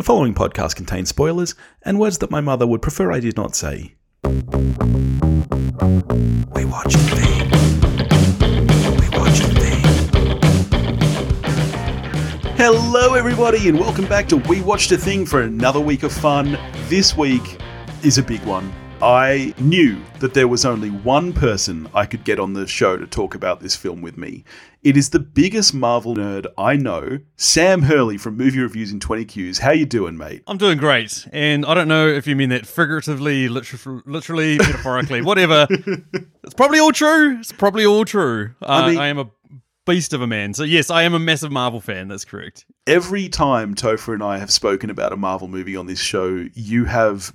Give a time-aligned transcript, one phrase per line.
[0.00, 3.54] The following podcast contains spoilers and words that my mother would prefer I did not
[3.54, 3.96] say.
[6.54, 6.96] We watch.
[6.96, 7.20] We.
[12.56, 16.58] Hello, everybody, and welcome back to We Watched a Thing for another week of fun.
[16.88, 17.60] This week
[18.02, 18.72] is a big one.
[19.02, 23.06] I knew that there was only one person I could get on the show to
[23.06, 24.44] talk about this film with me.
[24.82, 29.24] It is the biggest Marvel nerd I know, Sam Hurley from Movie Reviews in 20
[29.24, 29.58] Qs.
[29.58, 30.42] How you doing, mate?
[30.46, 35.22] I'm doing great, and I don't know if you mean that figuratively, liter- literally, metaphorically,
[35.22, 35.66] whatever.
[35.70, 37.38] It's probably all true.
[37.40, 38.54] It's probably all true.
[38.60, 39.30] Uh, I, mean- I am a
[39.86, 40.52] beast of a man.
[40.52, 42.08] So yes, I am a massive Marvel fan.
[42.08, 42.66] That's correct.
[42.86, 46.84] Every time Topher and I have spoken about a Marvel movie on this show, you
[46.84, 47.34] have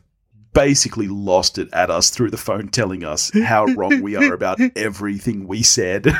[0.55, 4.59] basically lost it at us through the phone telling us how wrong we are about
[4.76, 6.08] everything we said.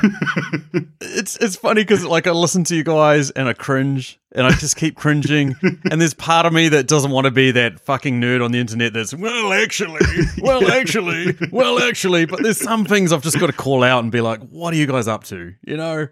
[1.02, 4.52] It's it's funny because like I listen to you guys and I cringe and I
[4.52, 5.56] just keep cringing.
[5.90, 8.60] And there's part of me that doesn't want to be that fucking nerd on the
[8.60, 10.06] internet that's well actually
[10.40, 12.26] well actually well actually.
[12.26, 14.78] But there's some things I've just got to call out and be like what are
[14.78, 15.54] you guys up to?
[15.66, 16.08] You know?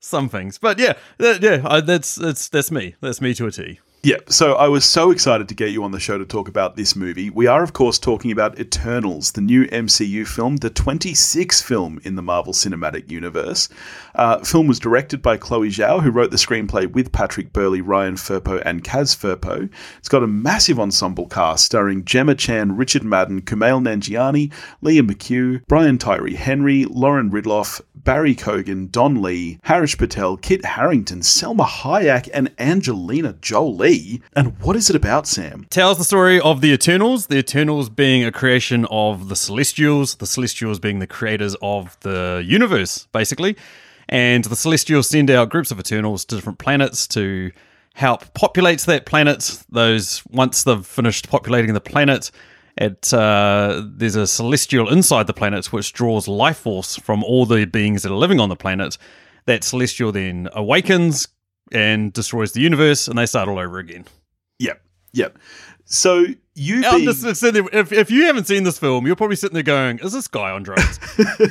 [0.00, 0.58] Some things.
[0.58, 2.96] But yeah that, yeah I, that's that's that's me.
[3.00, 3.78] That's me to a T.
[4.04, 6.76] Yeah, so I was so excited to get you on the show to talk about
[6.76, 7.30] this movie.
[7.30, 12.14] We are, of course, talking about Eternals, the new MCU film, the 26th film in
[12.14, 13.68] the Marvel Cinematic Universe.
[14.14, 18.14] Uh, film was directed by Chloe Zhao, who wrote the screenplay with Patrick Burleigh, Ryan
[18.14, 19.68] Firpo, and Kaz Firpo.
[19.98, 25.66] It's got a massive ensemble cast starring Gemma Chan, Richard Madden, Kumail Nanjiani, Lia McHugh,
[25.66, 32.28] Brian Tyree Henry, Lauren Ridloff, Barry Keoghan, Don Lee, Harish Patel, Kit Harington, Salma Hayek,
[32.32, 33.87] and Angelina Jolie.
[34.34, 35.66] And what is it about, Sam?
[35.70, 40.26] tells the story of the Eternals, the Eternals being a creation of the Celestials, the
[40.26, 43.56] Celestials being the creators of the universe, basically.
[44.08, 47.50] And the Celestials send out groups of Eternals to different planets to
[47.94, 49.62] help populate that planet.
[49.70, 52.30] Those once they've finished populating the planet,
[52.76, 57.64] it uh, there's a celestial inside the planet which draws life force from all the
[57.66, 58.96] beings that are living on the planet.
[59.46, 61.26] That celestial then awakens
[61.72, 64.04] and destroys the universe, and they start all over again.
[64.58, 64.80] Yep,
[65.12, 65.38] yep.
[65.90, 69.62] So you being, just if, if you haven't seen this film, you're probably sitting there
[69.62, 70.98] going, "Is this guy on drugs?"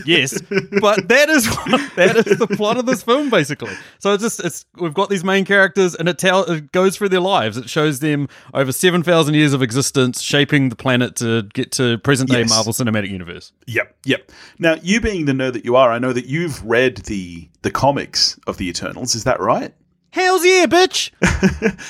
[0.06, 0.40] yes,
[0.80, 3.74] but that is what, that is the plot of this film, basically.
[3.98, 7.10] So it's just it's we've got these main characters, and it tell it goes through
[7.10, 7.58] their lives.
[7.58, 11.98] It shows them over seven thousand years of existence, shaping the planet to get to
[12.00, 12.50] present day Yes.
[12.50, 13.54] Marvel Cinematic Universe.
[13.66, 14.32] Yep, yep.
[14.60, 17.72] Now, you being the nerd that you are, I know that you've read the the
[17.72, 19.16] comics of the Eternals.
[19.16, 19.74] Is that right?
[20.18, 21.12] Hell's yeah, bitch!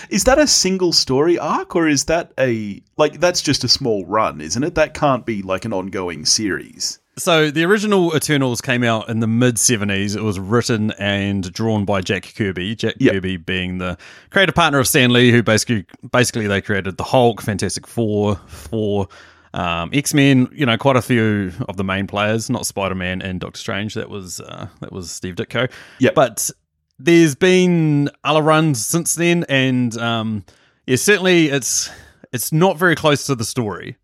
[0.09, 4.05] Is that a single story arc, or is that a like that's just a small
[4.05, 4.75] run, isn't it?
[4.75, 6.99] That can't be like an ongoing series.
[7.17, 10.17] So the original Eternals came out in the mid '70s.
[10.17, 12.75] It was written and drawn by Jack Kirby.
[12.75, 13.13] Jack Yep.
[13.13, 13.97] Kirby being the
[14.29, 19.07] creative partner of Stan Lee, who basically basically they created the Hulk, Fantastic Four, Four,
[19.53, 20.49] um, X Men.
[20.51, 23.93] You know, quite a few of the main players, not Spider Man and Doctor Strange.
[23.93, 25.71] That was uh, that was Steve Ditko.
[25.99, 26.51] Yeah, but
[26.99, 30.45] there's been other runs since then, and um,
[30.85, 31.89] yeah, certainly it's
[32.31, 33.97] it's not very close to the story.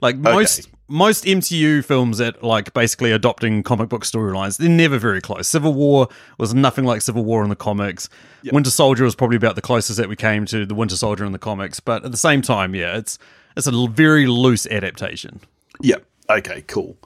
[0.00, 5.20] Like most most MCU films that like basically adopting comic book storylines, they're never very
[5.20, 5.48] close.
[5.48, 8.08] Civil War was nothing like Civil War in the comics.
[8.52, 11.32] Winter Soldier was probably about the closest that we came to the Winter Soldier in
[11.32, 13.18] the comics, but at the same time, yeah, it's
[13.56, 15.40] it's a very loose adaptation.
[15.80, 16.04] Yep.
[16.30, 16.62] Okay.
[16.62, 16.96] Cool.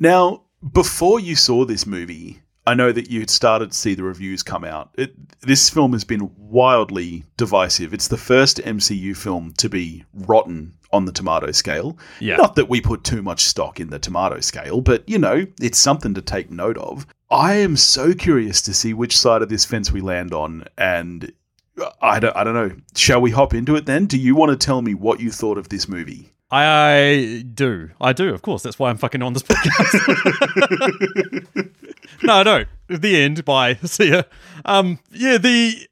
[0.00, 0.42] Now,
[0.72, 4.42] before you saw this movie, I know that you had started to see the reviews
[4.42, 4.90] come out.
[4.96, 7.92] It, this film has been wildly divisive.
[7.92, 11.98] It's the first MCU film to be rotten on the tomato scale.
[12.20, 12.36] Yeah.
[12.36, 15.78] Not that we put too much stock in the tomato scale, but you know, it's
[15.78, 17.06] something to take note of.
[17.30, 21.32] I am so curious to see which side of this fence we land on and
[21.80, 22.76] uh, I don't, I don't know.
[22.94, 24.06] Shall we hop into it then?
[24.06, 26.33] Do you want to tell me what you thought of this movie?
[26.56, 27.90] I do.
[28.00, 28.62] I do, of course.
[28.62, 29.94] That's why I'm fucking on this podcast.
[32.22, 32.64] no, no.
[32.88, 33.44] The end.
[33.44, 33.74] Bye.
[33.84, 34.22] See ya.
[34.64, 35.88] Um, yeah, the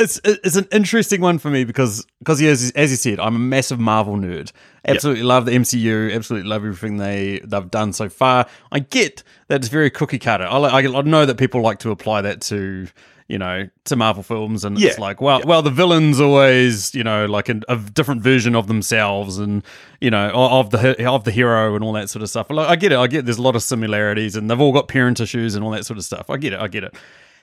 [0.00, 3.36] it's it's an interesting one for me because because yeah, as, as you said, I'm
[3.36, 4.50] a massive Marvel nerd.
[4.86, 6.12] Absolutely love the MCU.
[6.12, 8.46] Absolutely love everything they they've done so far.
[8.72, 10.44] I get that it's very cookie cutter.
[10.44, 12.88] I, I I know that people like to apply that to
[13.30, 14.88] you know to Marvel films, and Yeah.
[14.90, 18.66] it's like well well the villains always you know like a, a different version of
[18.66, 19.62] themselves, and
[20.00, 22.50] you know of the of the hero and all that sort of stuff.
[22.50, 22.98] Like, I get it.
[22.98, 23.24] I get It.
[23.26, 25.98] there's a lot of similarities, and they've all got parent issues and all that sort
[25.98, 26.28] of stuff.
[26.30, 26.60] I get it.
[26.60, 26.94] I get it.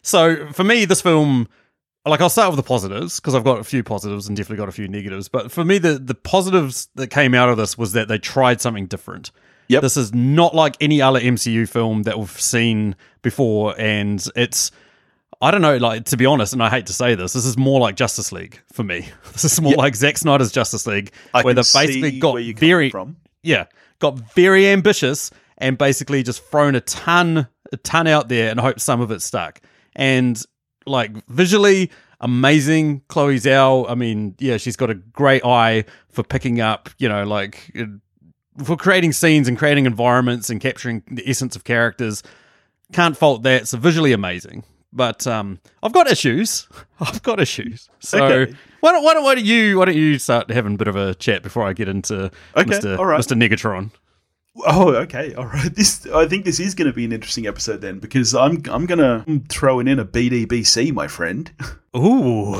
[0.02, 1.48] So for me, this film
[2.06, 4.70] like I'll start with the positives because I've got a few positives and definitely got
[4.70, 5.28] a few negatives.
[5.28, 8.62] But for me, the the positives that came out of this was that they tried
[8.62, 9.32] something different.
[9.70, 9.82] Yep.
[9.82, 14.72] This is not like any other MCU film that we've seen before, and it's
[15.42, 17.58] I don't know, like to be honest, and I hate to say this, this is
[17.58, 19.08] more like Justice League for me.
[19.34, 23.18] This is more like Zack Snyder's Justice League, I where they've basically got very from.
[23.44, 23.66] yeah,
[24.00, 25.30] got very ambitious
[25.60, 29.22] and basically just thrown a ton a ton out there and hope some of it
[29.22, 29.62] stuck.
[29.96, 30.42] And
[30.86, 33.90] like visually amazing, Chloe Zhao.
[33.90, 37.72] I mean, yeah, she's got a great eye for picking up, you know, like
[38.64, 42.24] for creating scenes and creating environments and capturing the essence of characters.
[42.94, 43.68] Can't fault that.
[43.68, 44.64] So visually amazing.
[44.94, 46.68] But um, I've got issues.
[47.00, 47.90] I've got issues.
[48.00, 48.54] So Okay.
[48.80, 50.96] why don't why don't why don't you why don't you start having a bit of
[50.96, 52.98] a chat before I get into Okay, Mr.
[52.98, 53.20] all right.
[53.20, 53.36] Mr.
[53.38, 53.92] Negatron?
[54.66, 55.74] Oh, okay, all right.
[55.76, 58.86] This I think this is going to be an interesting episode then because I'm I'm
[58.88, 61.52] going to throw in a BDBC, my friend.
[61.96, 62.56] Ooh.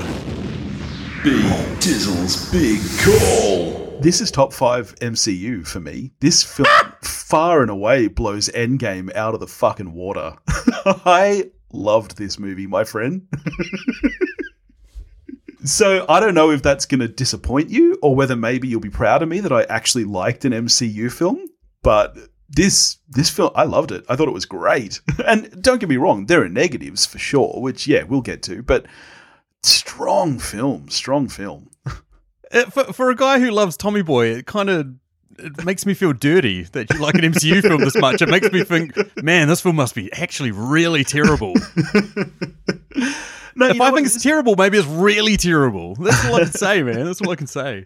[1.24, 1.44] Big
[1.80, 4.00] Dizzle's big call.
[4.00, 6.12] This is top five MCU for me.
[6.20, 6.68] This film
[7.02, 10.36] far and away blows Endgame out of the fucking water.
[10.86, 13.28] I loved this movie, my friend.
[15.64, 18.90] so I don't know if that's going to disappoint you or whether maybe you'll be
[18.90, 21.46] proud of me that I actually liked an MCU film.
[21.84, 22.18] But
[22.50, 24.06] this this film, I loved it.
[24.10, 25.02] I thought it was great.
[25.26, 28.64] And don't get me wrong, there are negatives for sure, which yeah, we'll get to.
[28.64, 28.86] But
[29.64, 31.70] strong film, strong film.
[32.50, 34.88] Eh, for, for a guy who loves Tommy Boy, it kind of
[35.38, 38.22] it makes me feel dirty that you like an MCU film this much.
[38.22, 41.54] It makes me think, man, this film must be actually really terrible.
[43.58, 43.96] No, if I what?
[43.96, 45.96] think it's terrible, maybe it's really terrible.
[45.96, 47.06] That's all I can say, man.
[47.06, 47.84] That's all I can say.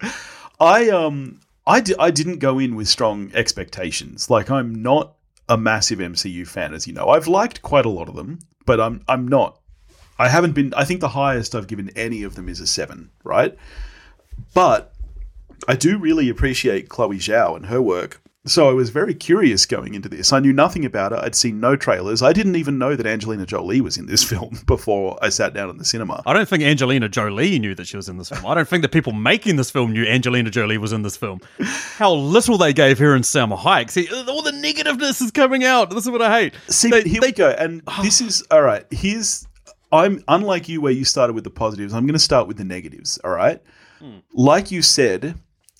[0.60, 4.28] I um I di- I didn't go in with strong expectations.
[4.28, 5.14] Like I'm not
[5.48, 7.08] a massive MCU fan, as you know.
[7.08, 9.60] I've liked quite a lot of them, but I'm I'm not.
[10.18, 10.74] I haven't been.
[10.74, 13.56] I think the highest I've given any of them is a seven, right?
[14.52, 14.91] But
[15.68, 18.20] I do really appreciate Chloe Zhao and her work.
[18.44, 20.32] So I was very curious going into this.
[20.32, 21.20] I knew nothing about it.
[21.20, 22.22] I'd seen no trailers.
[22.22, 25.70] I didn't even know that Angelina Jolie was in this film before I sat down
[25.70, 26.24] in the cinema.
[26.26, 28.44] I don't think Angelina Jolie knew that she was in this film.
[28.44, 31.38] I don't think the people making this film knew Angelina Jolie was in this film.
[31.60, 33.90] How little they gave her and Salma Hayek.
[33.92, 35.90] See, all the negativeness is coming out.
[35.90, 36.54] This is what I hate.
[36.66, 37.50] See, They- here they- we go.
[37.50, 38.84] And this is all right.
[38.90, 39.46] Here's
[39.92, 41.94] I'm unlike you where you started with the positives.
[41.94, 43.18] I'm going to start with the negatives.
[43.22, 43.62] All right.
[44.00, 44.16] Hmm.
[44.32, 45.36] Like you said,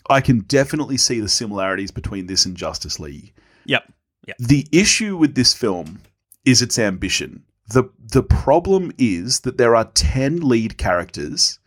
[0.09, 3.33] I can definitely see the similarities between this and Justice League.
[3.67, 3.93] Yep.
[4.27, 4.37] Yep.
[4.39, 6.01] The issue with this film
[6.45, 7.45] is its ambition.
[7.69, 11.59] the The problem is that there are ten lead characters,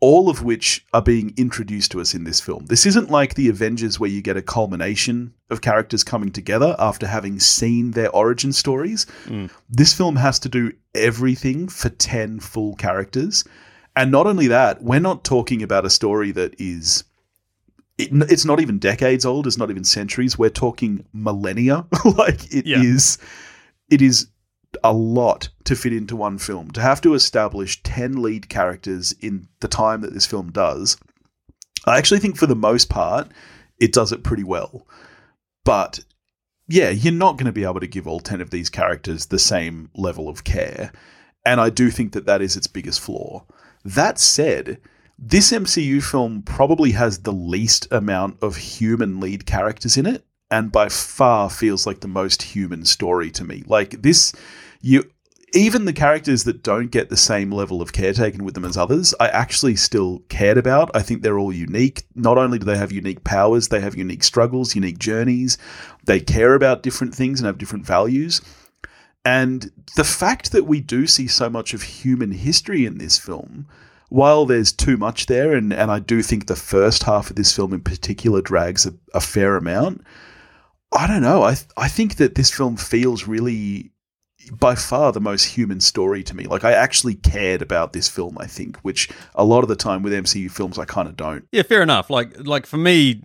[0.00, 2.66] all of which are being introduced to us in this film.
[2.66, 7.06] This isn't like the Avengers where you get a culmination of characters coming together after
[7.06, 9.06] having seen their origin stories.
[9.26, 9.50] Mm.
[9.68, 13.44] This film has to do everything for 10 full characters.
[13.96, 17.04] And not only that, we're not talking about a story that is.
[17.98, 19.46] It, it's not even decades old.
[19.46, 20.38] It's not even centuries.
[20.38, 21.86] We're talking millennia.
[22.04, 23.26] like it is, Yeah.
[23.90, 24.28] It is
[24.84, 26.70] a lot to fit into one film.
[26.72, 30.96] To have to establish 10 lead characters in the time that this film does,
[31.86, 33.28] I actually think for the most part,
[33.78, 34.86] it does it pretty well.
[35.64, 36.00] But
[36.66, 39.38] yeah, you're not going to be able to give all 10 of these characters the
[39.38, 40.92] same level of care.
[41.46, 43.44] And I do think that that is its biggest flaw.
[43.84, 44.78] That said,
[45.18, 50.70] this MCU film probably has the least amount of human lead characters in it, and
[50.70, 53.64] by far feels like the most human story to me.
[53.66, 54.32] Like this,
[54.80, 55.10] you
[55.54, 58.76] even the characters that don't get the same level of care taken with them as
[58.76, 60.90] others, I actually still cared about.
[60.94, 62.04] I think they're all unique.
[62.14, 65.56] Not only do they have unique powers, they have unique struggles, unique journeys.
[66.04, 68.42] They care about different things and have different values.
[69.24, 73.66] And the fact that we do see so much of human history in this film,
[74.08, 77.54] while there's too much there, and, and I do think the first half of this
[77.54, 80.02] film in particular drags a, a fair amount,
[80.92, 81.42] I don't know.
[81.42, 83.92] I, th- I think that this film feels really,
[84.58, 86.44] by far, the most human story to me.
[86.44, 90.02] Like, I actually cared about this film, I think, which a lot of the time
[90.02, 91.46] with MCU films, I kind of don't.
[91.52, 92.08] Yeah, fair enough.
[92.08, 93.22] Like like for me,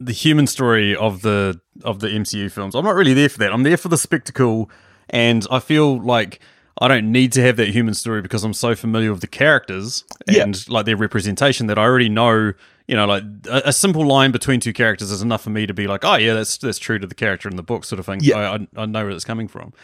[0.00, 3.52] the human story of the of the MCU films, I'm not really there for that.
[3.52, 4.70] I'm there for the spectacle,
[5.10, 6.40] and I feel like
[6.80, 10.04] I don't need to have that human story because I'm so familiar with the characters
[10.28, 10.42] Yeah.
[10.44, 12.52] and like their representation that I already know.
[12.86, 15.74] You know, like a, a simple line between two characters is enough for me to
[15.74, 18.06] be like, oh yeah, that's that's true to the character in the book, sort of
[18.06, 18.20] thing.
[18.22, 18.38] Yeah.
[18.38, 19.74] I, I, I know where it's coming from.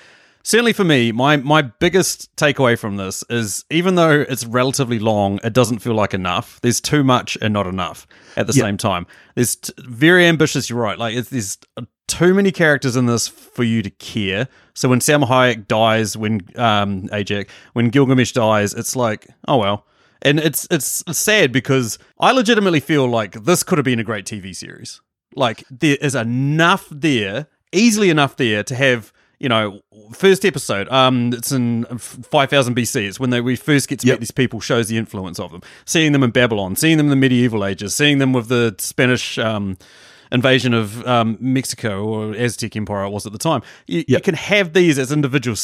[0.42, 5.38] Certainly for me, my my biggest takeaway from this is even though it's relatively long,
[5.44, 6.58] it doesn't feel like enough.
[6.62, 8.06] There's too much and not enough
[8.38, 8.62] at the Yeah.
[8.64, 9.06] same time.
[9.34, 10.70] There's t- very ambitious.
[10.70, 10.98] You're right.
[10.98, 11.58] Like it's, there's
[12.06, 14.48] too many characters in this for you to care.
[14.74, 19.86] So when Salma Hayek dies, when um Ajak, when Gilgamesh dies, it's like oh well.
[20.22, 24.24] And it's it's sad because I legitimately feel like this could have been a great
[24.24, 25.00] TV series.
[25.34, 29.82] Like there is enough there, easily enough there to have you know,
[30.14, 33.08] first episode, um, it's in 5000 BC.
[33.08, 34.14] It's when they, we first get to Yep.
[34.14, 35.60] meet these people, shows the influence of them.
[35.84, 39.36] Seeing them in Babylon, seeing them in the medieval ages, seeing them with the Spanish
[39.38, 39.76] um,
[40.32, 43.62] invasion of um, Mexico or Aztec Empire it was at the time.
[43.86, 45.56] You, you can have these as individual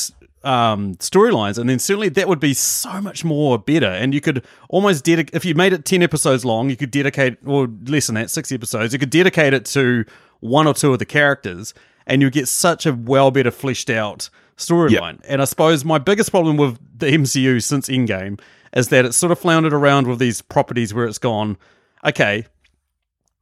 [0.42, 3.86] um, storylines, and then certainly that would be so much more better.
[3.86, 7.38] And you could almost dedicate, if you made it 10 episodes long, you could dedicate,
[7.44, 10.04] or less than that, six episodes, you could dedicate it to
[10.40, 11.74] one or two of the characters,
[12.06, 15.20] and you get such a well better fleshed out storyline.
[15.28, 18.40] And I suppose my biggest problem with the MCU since Endgame
[18.74, 21.56] is that it's sort of floundered around with these properties where it's gone,
[22.04, 22.46] okay,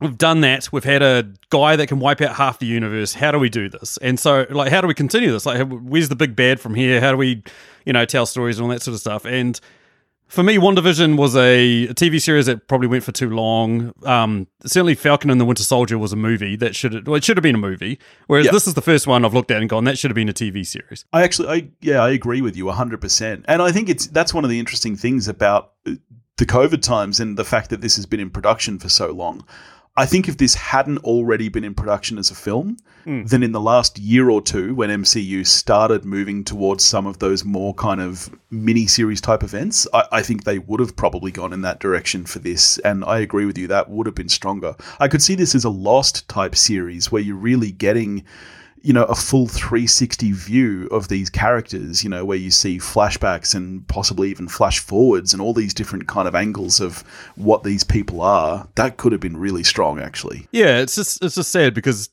[0.01, 0.73] we've done that.
[0.73, 3.15] We've had a guy that can wipe out half the universe.
[3.15, 3.97] How do we do this?
[3.99, 5.47] And so, like, how do we continue this?
[5.47, 7.01] Like, where's the big bad from here?
[7.01, 7.43] How do we,
[7.85, 9.25] you know, tell stories and all that sort of stuff?
[9.25, 9.59] And
[10.29, 13.95] for me, WandaVision was a, a TV series that probably went for too long.
[14.05, 17.25] Um, certainly, Falcon and the Winter Soldier was a movie that should have, well, it
[17.25, 17.99] should have been a movie.
[18.27, 18.53] Whereas Yeah.
[18.53, 20.35] this is the first one I've looked at and gone, that should have been a
[20.35, 21.07] TV series.
[21.15, 24.35] I actually, I yeah, I agree with you hundred percent, and I think it's that's
[24.35, 25.93] one of the interesting things about uh,
[26.37, 29.45] the COVID times and the fact that this has been in production for so long.
[29.99, 33.25] I think if this hadn't already been in production as a film, hmm.
[33.25, 37.45] then in the last year or two, when MCU started moving towards some of those
[37.45, 41.53] more kind of mini series type events, I, I think they would have probably gone
[41.53, 42.79] in that direction for this.
[42.79, 44.77] And I agree with you, that would have been stronger.
[45.01, 48.25] I could see this as a Lost type series where you're really getting
[48.83, 53.55] you know, a full 360 view of these characters, you know, where you see flashbacks
[53.55, 57.01] and possibly even flash forwards and all these different kind of angles of
[57.37, 58.69] what these people are.
[58.77, 60.47] That could have been really strong, actually.
[60.53, 62.11] Yeah, it's just it's just sad because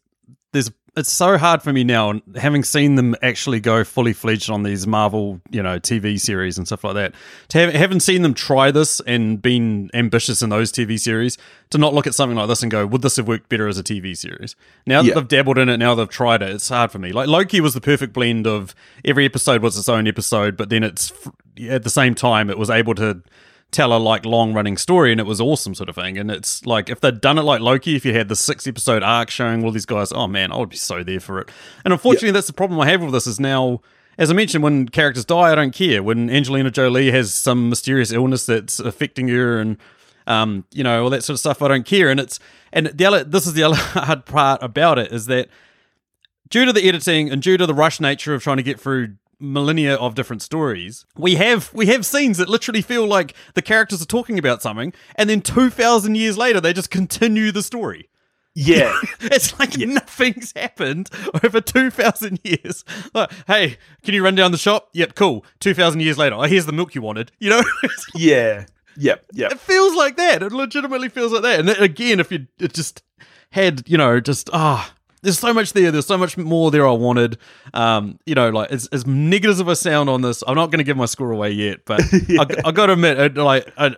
[0.52, 4.64] there's it's so hard for me now, having seen them actually go fully fledged on
[4.64, 7.14] these Marvel, you know, TV series and stuff like that.
[7.50, 11.38] To have, haven't seen them try this and been ambitious in those TV series,
[11.72, 13.78] to not look at something like this and go, would this have worked better as
[13.78, 14.56] a TV series?
[14.86, 15.14] Now that Yeah.
[15.16, 17.12] they've dabbled in it, now they've tried it, it's hard for me.
[17.12, 18.74] Like Loki was the perfect blend of
[19.04, 21.12] every episode was its own episode, but then it's
[21.70, 23.22] at the same time it was able to
[23.72, 26.18] tell a like long running story and it was awesome sort of thing.
[26.18, 29.04] And it's like if they'd done it like loki if you had the six episode
[29.04, 31.50] arc showing all these guys oh man i would be so there for it.
[31.84, 33.82] And unfortunately that's the problem i have with this is now
[34.18, 36.02] as i mentioned when characters die i don't care.
[36.02, 39.78] When angelina jolie has some mysterious illness that's affecting her and
[40.28, 42.10] um, you know all that sort of stuff i don't care.
[42.10, 42.40] And it's
[42.72, 45.50] and the other this is the other hard part about it is that
[46.50, 49.16] due to the editing and due to the rush nature of trying to get through
[49.40, 54.02] millennia of different stories we have we have scenes that literally feel like the characters
[54.02, 58.10] are talking about something and then 2000 years later they just continue the story
[58.54, 58.98] Yeah.
[59.22, 61.10] it's like nothing's happened
[61.44, 66.18] over 2000 years like, hey can you run down the shop yep cool 2000 years
[66.18, 67.64] later oh here's the milk you wanted you know
[68.16, 68.66] yeah.
[68.98, 69.26] Yep.
[69.34, 69.52] Yep.
[69.52, 70.42] it feels like that.
[70.42, 71.60] It legitimately feels like that.
[71.60, 73.04] And again, if you it just
[73.52, 74.94] had, you know, just ah,
[75.26, 75.92] there's so much there.
[75.92, 77.38] There's so much more there I wanted.
[77.74, 80.78] Um, you know, like as, as negative as I sound on this, I'm not going
[80.78, 83.72] to give my score away yet, but I, I got to admit, it, like.
[83.78, 83.96] I,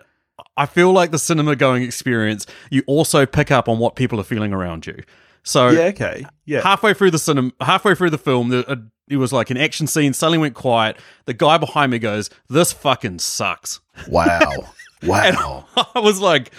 [0.56, 4.24] I feel like the cinema going experience, you also pick up on what people are
[4.24, 5.04] feeling around you.
[5.44, 5.86] So Yeah.
[5.86, 6.26] Okay.
[6.46, 6.62] Yeah.
[6.62, 8.76] halfway through the cinema, halfway through the film, the, uh,
[9.08, 10.14] it was like an action scene.
[10.14, 10.98] Suddenly went quiet.
[11.26, 14.40] The guy behind me goes, "This fucking sucks." Wow.
[15.04, 15.68] Wow.
[15.96, 16.52] I was like,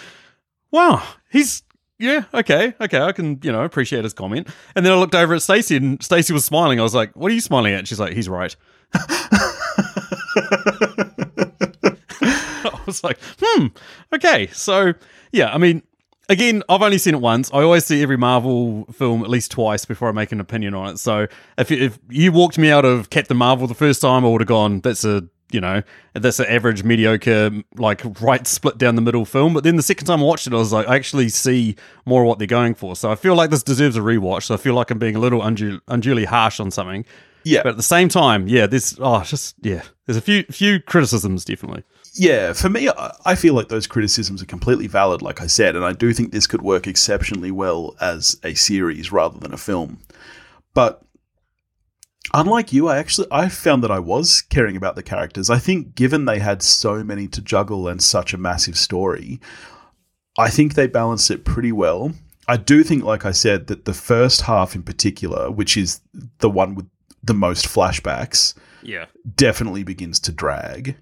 [0.71, 1.63] wow, he's
[1.99, 4.47] yeah, okay, okay, I can, you know, appreciate his comment.
[4.75, 6.79] And then I looked over at Stacey and Stacey was smiling.
[6.79, 7.87] I was like, what are you smiling at?
[7.87, 8.55] She's like, he's right.
[8.93, 9.53] I
[12.85, 13.67] was like, hmm,
[14.13, 14.47] okay.
[14.47, 14.93] So,
[15.33, 15.83] yeah, I mean,
[16.29, 17.51] again, I've only seen it once.
[17.53, 20.93] I always see every Marvel film at least twice before I make an opinion on
[20.93, 20.99] it.
[20.99, 21.27] So,
[21.57, 24.47] if if you walked me out of Captain Marvel the first time, I would have
[24.47, 25.81] gone, that's a you know,
[26.13, 29.53] that's an average, mediocre, like right split down the middle film.
[29.53, 31.75] But then the second time I watched it, I was like, I actually see
[32.05, 32.95] more what they're going for.
[32.95, 34.43] So I feel like this deserves a rewatch.
[34.43, 37.05] So I feel like I'm being a little undu- unduly harsh on something.
[37.43, 37.63] Yeah.
[37.63, 41.45] But at the same time, yeah, there's oh, just yeah, there's a few few criticisms
[41.45, 41.83] definitely.
[42.13, 42.89] Yeah, for me,
[43.23, 46.31] I feel like those criticisms are completely valid, like I said, and I do think
[46.31, 49.99] this could work exceptionally well as a series rather than a film.
[50.73, 51.03] But
[52.33, 55.49] unlike you, I actually I found that I was caring about the characters.
[55.49, 59.39] I think given they had so many to juggle and such a massive story,
[60.37, 62.13] I think they balanced it pretty well.
[62.47, 66.01] I do think, like I said, that the first half in particular, which is
[66.39, 66.87] the one with
[67.23, 69.05] the most flashbacks, Yeah.
[69.35, 70.95] definitely begins to drag.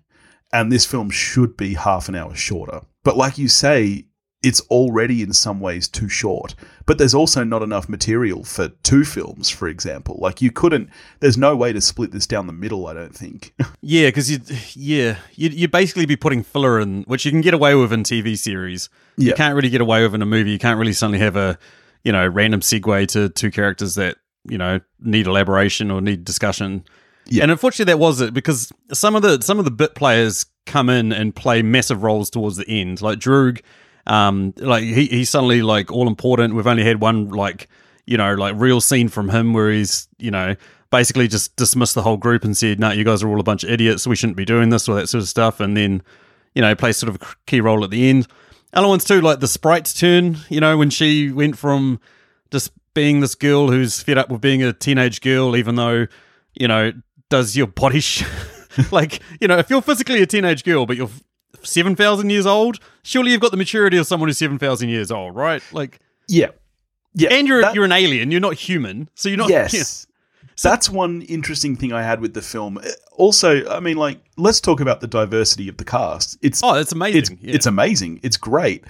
[0.51, 2.81] And this film should be half an hour shorter.
[3.03, 4.05] But like you say,
[4.47, 6.55] it's already in some ways too short.
[6.85, 10.17] But there's also not enough material for two films, for example.
[10.21, 10.89] Like you couldn't,
[11.19, 13.53] there's no way to split this down the middle, I don't think.
[13.81, 14.39] Yeah, because you,
[14.73, 18.03] yeah, you you basically be putting filler in, which you can get away with in
[18.03, 18.89] TV series.
[19.15, 20.51] You can't really get away with in a movie.
[20.51, 21.57] You can't really suddenly have a,
[22.03, 26.83] you know, random segue to two characters that you know need elaboration or need discussion.
[27.27, 27.43] Yeah.
[27.43, 30.89] And unfortunately, that was it because some of the some of the bit players come
[30.89, 33.61] in and play massive roles towards the end, like Druig.
[34.07, 36.55] Um, like he he's suddenly like all important.
[36.55, 37.67] We've only had one like
[38.05, 40.55] you know like real scene from him where he's you know
[40.89, 43.63] basically just dismissed the whole group and said, "No, you guys are all a bunch
[43.63, 44.07] of idiots.
[44.07, 46.01] We shouldn't be doing this or that sort of stuff." And then
[46.55, 48.27] you know plays sort of a key role at the end.
[48.73, 50.37] Other ones too, like the sprite's turn.
[50.49, 51.99] You know when she went from
[52.49, 56.07] just being this girl who's fed up with being a teenage girl, even though
[56.53, 56.93] you know
[57.29, 58.23] does your body sh-
[58.91, 61.09] like you know if you're physically a teenage girl but you're
[61.63, 65.11] seven thousand years old, surely you've got the maturity of someone who's seven thousand years
[65.11, 65.61] old, right?
[65.71, 66.49] Like, Yeah.
[67.13, 67.29] Yeah.
[67.33, 69.49] and you're that- you're an alien, you're not human, so you're not.
[69.49, 70.05] yes.
[70.63, 72.79] That's one interesting thing I had with the film.
[72.79, 76.35] Uh, Also, I mean, like, let's talk about the diversity of the cast.
[76.41, 77.21] It's Oh, that's amazing.
[77.21, 77.53] it's yeah.
[77.55, 78.19] it's amazing.
[78.23, 78.83] It's great.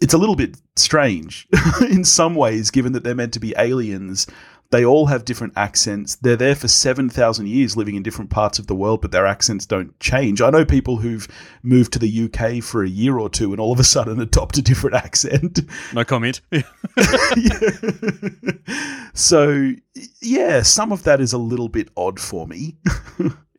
[0.00, 1.46] It's a little bit strange
[1.82, 4.26] in some ways, given that they're meant to be aliens.
[4.70, 6.16] They all have different accents.
[6.16, 9.26] They're there for seven thousand years, living in different parts of the world, but their
[9.26, 10.40] accents don't change.
[10.40, 11.28] I know people who've
[11.62, 14.58] moved to the UK for a year or two and all of a sudden adopt
[14.58, 15.60] a different accent.
[15.92, 16.40] no comment.
[19.14, 19.72] so
[20.20, 22.76] yeah, some of that is a little bit odd for me.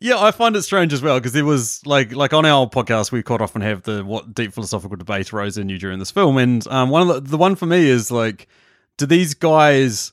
[0.01, 3.11] Yeah, I find it strange as well because there was like like on our podcast
[3.11, 6.37] we quite often have the what deep philosophical debate arose in you during this film,
[6.37, 8.47] and um, one of the the one for me is like,
[8.97, 10.11] do these guys?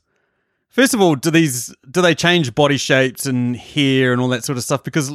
[0.73, 4.45] First of all, do these do they change body shapes and hair and all that
[4.45, 4.83] sort of stuff?
[4.83, 5.13] Because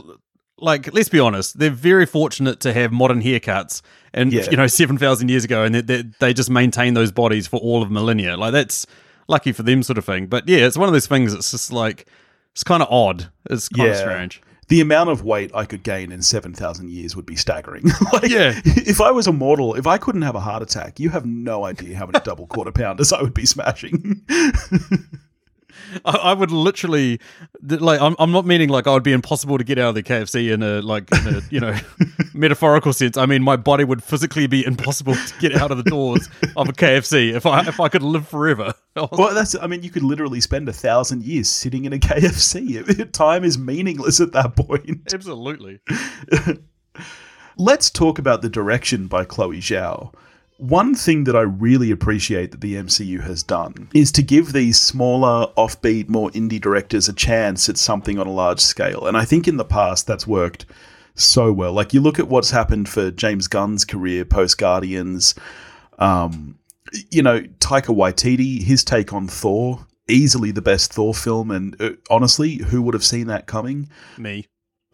[0.60, 3.82] like, let's be honest, they're very fortunate to have modern haircuts,
[4.14, 4.48] and Yeah.
[4.50, 7.60] you know, seven thousand years ago, and they, they they just maintain those bodies for
[7.60, 8.38] all of millennia.
[8.38, 8.86] Like that's
[9.28, 10.28] lucky for them, sort of thing.
[10.28, 11.34] But yeah, it's one of those things.
[11.34, 12.08] that's just like
[12.54, 13.30] it's kind of odd.
[13.50, 14.00] It's kind of Yeah.
[14.02, 14.42] strange.
[14.70, 17.84] the amount of weight I could gain in 7,000 years would be staggering.
[18.14, 18.60] like, Yeah.
[18.66, 21.64] If I was a mortal, if I couldn't have a heart attack, you have no
[21.66, 24.24] idea how many double quarter pounders I would be smashing.
[26.06, 27.20] I, I would literally
[27.62, 28.02] like.
[28.02, 30.52] I'm, I'm not meaning like I would be impossible to get out of the KFC
[30.52, 31.76] in a like in a, you know
[32.34, 33.18] metaphorical sense.
[33.18, 36.70] I mean my body would physically be impossible to get out of the doors of
[36.70, 38.74] a KFC if I if I could live forever.
[39.12, 43.12] well, that's, I mean, you could literally spend a thousand years sitting in a KFC.
[43.12, 45.14] Time is meaningless at that point.
[45.14, 45.80] Absolutely.
[47.58, 50.14] Let's talk about the direction by Chloe Zhao.
[50.58, 54.80] One thing that I really appreciate that the MCU has done is to give these
[54.80, 59.06] smaller, offbeat, more indie directors a chance at something on a large scale.
[59.06, 60.66] And I think in the past that's worked
[61.14, 61.74] so well.
[61.74, 65.36] Like you look at what's happened for James Gunn's career post Guardians,
[66.00, 66.58] um,
[67.12, 71.52] you know, Taika Waititi, his take on Thor, easily the best Thor film.
[71.52, 73.90] And uh, honestly, who would have seen that coming?
[74.18, 74.48] Me.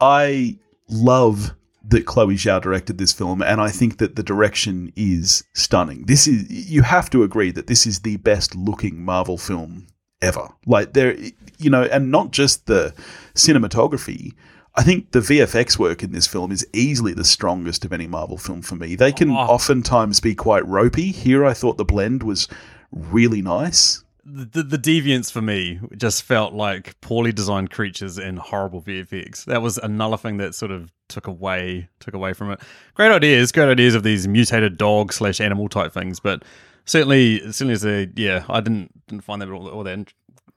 [0.00, 0.58] I
[0.88, 1.54] love
[1.90, 6.04] that Chloe Zhao directed this film, and I think that the direction is stunning.
[6.06, 9.86] This is you have to agree that this is the best looking Marvel film
[10.22, 10.48] ever.
[10.66, 11.16] Like there,
[11.58, 12.94] you know, and not just the
[13.34, 14.32] cinematography.
[14.76, 18.38] I think the VFX work in this film is easily the strongest of any Marvel
[18.38, 18.94] film for me.
[18.94, 19.34] They can Oh.
[19.34, 21.10] oftentimes be quite ropey.
[21.10, 22.46] Here, I thought the blend was
[22.92, 24.04] really nice.
[24.32, 29.44] The, the deviants for me just felt like poorly designed creatures and horrible VFX.
[29.46, 32.60] That was another thing that sort of took away took away from it.
[32.94, 36.44] Great ideas, great ideas of these mutated dog slash animal type things, but
[36.84, 40.12] certainly certainly as a yeah, I didn't didn't find that all, all that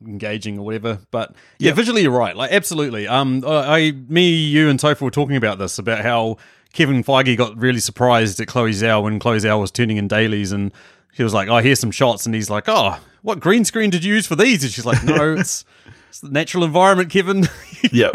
[0.06, 1.00] engaging or whatever.
[1.12, 1.76] But yeah, Yep.
[1.76, 2.36] visually you're right.
[2.36, 3.08] Like absolutely.
[3.08, 3.50] Um, I,
[3.88, 6.38] I me, you, and Topher were talking about this about how
[6.74, 10.52] Kevin Feige got really surprised at Chloe Zhao when Chloe Zhao was turning in dailies
[10.52, 10.72] and.
[11.16, 14.04] He was like, "Oh, here's some shots," and he's like, "Oh, what green screen did
[14.06, 15.66] you use for these?" And she's like, "No, it's,
[16.10, 17.48] it's the natural environment, Kevin."
[17.92, 18.12] Know?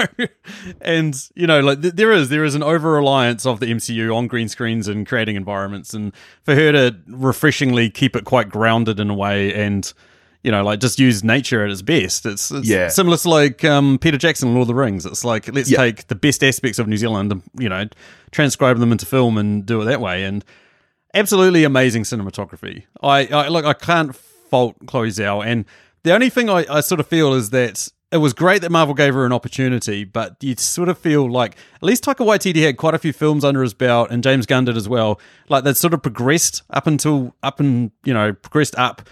[0.80, 4.16] and you know, like th- there is there is an over reliance of the MCU
[4.16, 8.98] on green screens and creating environments, and for her to refreshingly keep it quite grounded
[8.98, 9.92] in a way, and
[10.42, 12.24] you know, like just use nature at its best.
[12.24, 12.88] It's, it's Yeah.
[12.88, 15.04] similar to like um, Peter Jackson, Lord of the Rings.
[15.04, 15.78] It's like let's Yeah.
[15.78, 17.86] take the best aspects of New Zealand, and you know,
[18.30, 20.44] transcribe them into film and do it that way, and
[21.14, 22.84] absolutely amazing cinematography.
[23.02, 24.16] I, I look, I can't
[24.48, 25.64] fault Chloe Zhao, and
[26.02, 28.94] the only thing I, I sort of feel is that it was great that Marvel
[28.94, 32.78] gave her an opportunity, but you sort of feel like at least Taika Waititi had
[32.78, 35.20] quite a few films under his belt, and James Gunn did as well.
[35.48, 39.02] Like that sort of progressed up until up and you know progressed up,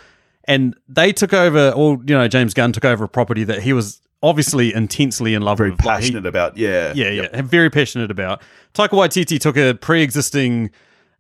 [0.45, 1.71] and they took over.
[1.71, 5.43] Or you know, James Gunn took over a property that he was obviously intensely in
[5.43, 5.85] love Very with.
[5.85, 6.57] Like, he- passionate about.
[6.57, 6.93] Yeah.
[6.95, 8.43] yeah, yeah, very passionate about.
[8.75, 10.71] Taika Waititi took a pre-existing,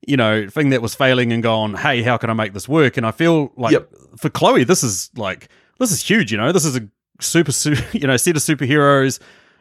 [0.07, 2.97] you know, thing that was failing and gone, hey, how can I make this work?
[2.97, 3.90] And I feel like Yep.
[4.19, 6.33] for Chloe, this is like this is huge.
[6.33, 6.88] You know, this is a
[7.21, 9.19] super, su- you know, set of superheroes,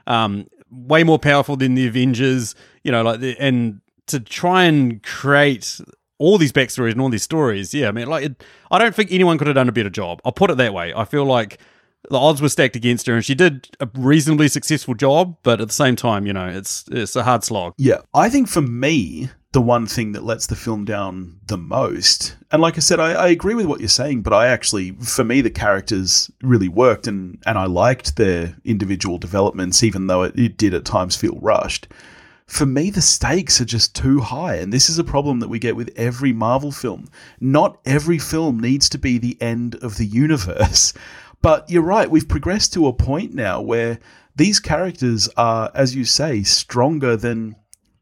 [0.07, 2.55] um, way more powerful than the Avengers.
[2.83, 5.81] You know, like the, and to try and create
[6.17, 7.73] all these backstories and all these stories.
[7.73, 10.21] Yeah, I mean, like, it, I don't think anyone could have done a better job.
[10.23, 10.93] I'll put it that way.
[10.95, 11.59] I feel like
[12.09, 15.35] the odds were stacked against her, and she did a reasonably successful job.
[15.43, 17.73] But at the same time, you know, it's it's a hard slog.
[17.77, 22.35] Yeah, I think for me, the one thing that lets the film down the most,
[22.51, 25.23] and like I said, I, I agree with what you're saying, but I actually, for
[25.23, 30.37] me, the characters really worked, and and I liked their individual developments, even though it,
[30.37, 31.87] it did at times feel rushed.
[32.45, 35.57] For me, the stakes are just too high, and this is a problem that we
[35.57, 37.07] get with every Marvel film.
[37.39, 40.93] Not every film needs to be the end of the universe.
[41.41, 43.99] But you're right, we've progressed to a point now where
[44.35, 47.55] these characters are, as you say, stronger than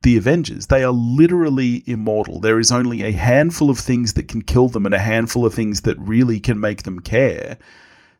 [0.03, 0.67] the Avengers.
[0.67, 2.39] They are literally immortal.
[2.39, 5.53] There is only a handful of things that can kill them and a handful of
[5.53, 7.57] things that really can make them care.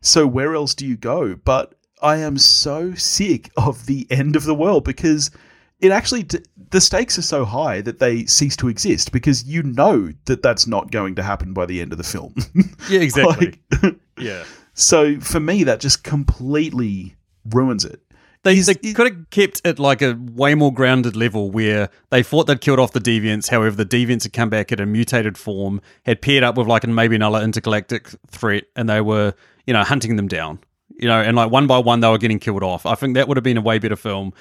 [0.01, 1.35] So where else do you go?
[1.35, 5.31] But I am so sick of the end of the world because
[5.79, 6.25] it actually
[6.69, 10.65] the stakes are so high that they cease to exist because you know that that's
[10.67, 12.33] not going to happen by the end of the film.
[12.89, 13.59] Yeah, exactly.
[13.81, 14.43] Like- yeah.
[14.73, 17.15] so for me, that just completely
[17.49, 18.01] ruins it.
[18.43, 22.47] They, they could have kept it like a way more grounded level where they thought
[22.47, 23.49] they'd killed off the deviants.
[23.49, 26.85] However, the deviants had come back in a mutated form, had paired up with like
[26.85, 29.33] maybe another intergalactic threat, and they were,
[29.65, 30.59] you know, hunting them down.
[30.89, 32.85] You know, and like one by one, they were getting killed off.
[32.85, 34.33] I think that would have been a way better film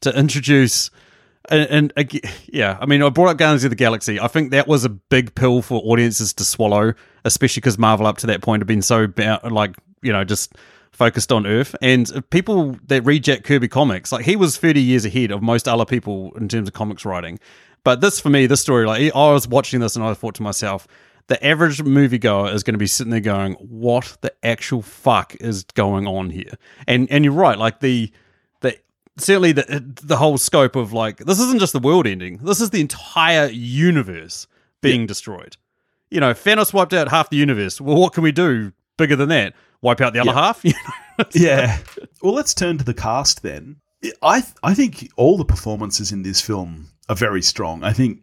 [0.00, 0.90] to introduce.
[1.50, 4.18] And, and yeah, I mean, I brought up Guardians of the Galaxy.
[4.18, 6.94] I think that was a big pill for audiences to swallow,
[7.24, 9.06] especially because Marvel up to that point had been so
[9.50, 10.54] like you know just
[10.92, 11.74] focused on Earth.
[11.80, 15.68] And people that read Jack Kirby comics, like he was 30 years ahead of most
[15.68, 17.38] other people in terms of comics writing.
[17.84, 20.42] But this, for me, this story, like I was watching this and I thought to
[20.42, 20.86] myself,
[21.28, 25.62] the average moviegoer is going to be sitting there going, "What the actual fuck is
[25.62, 26.54] going on here?"
[26.88, 28.12] And and you're right, like the
[28.62, 28.76] the
[29.16, 32.38] certainly the the whole scope of like this isn't just the world ending.
[32.38, 34.48] This is the entire universe
[34.80, 35.56] being destroyed.
[36.10, 37.80] You know, Thanos wiped out half the universe.
[37.80, 39.54] Well, what can we do bigger than that?
[39.82, 40.34] Wipe out the other Yeah.
[40.34, 40.64] half?
[40.64, 41.24] You know?
[41.34, 41.78] yeah.
[42.22, 43.76] Well, let's turn to the cast then.
[44.22, 47.84] I I think all the performances in this film are very strong.
[47.84, 48.20] I think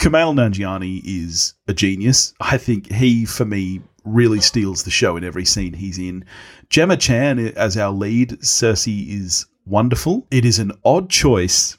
[0.00, 2.32] Kumail Nanjiani is a genius.
[2.40, 6.24] I think he, for me, really steals the show in every scene he's in.
[6.70, 10.26] Gemma Chan as our lead, Cersei, is wonderful.
[10.30, 11.76] It is an odd choice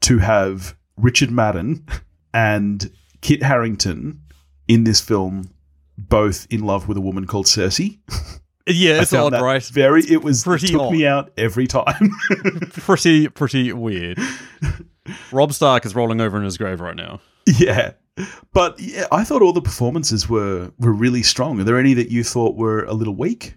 [0.00, 1.84] to have Richard Madden
[2.32, 4.22] and Kit Harington
[4.66, 5.50] in this film,
[5.98, 7.98] both in love with a woman called Cersei.
[8.72, 9.62] Yeah, it's odd, right?
[9.64, 10.02] Very.
[10.08, 10.92] It was Pretty took odd.
[10.92, 12.10] me out every time.
[12.72, 14.18] Pretty, pretty weird.
[15.32, 17.20] Rob Stark is rolling over in his grave right now.
[17.58, 17.92] yeah,
[18.52, 21.60] but yeah, I thought all the performances were were really strong.
[21.60, 23.54] Are there any that you thought were a little weak?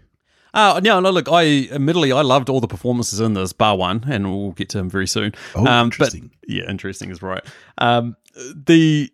[0.53, 4.05] Uh, no, no, look, I admittedly I loved all the performances in this, bar one,
[4.07, 5.33] and we'll get to him very soon.
[5.55, 6.29] Oh, um, interesting.
[6.41, 7.43] But, yeah, interesting is right.
[7.79, 8.15] Um,
[8.53, 9.11] the